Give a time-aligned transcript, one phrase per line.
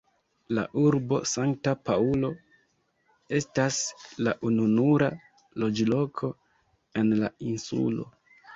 [0.57, 2.31] La urbo Sankta Paŭlo
[3.41, 3.77] estas
[4.29, 5.13] la ununura
[5.67, 6.33] loĝloko
[7.05, 8.11] en la insulo.